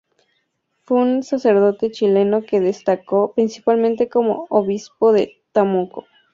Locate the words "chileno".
1.91-2.41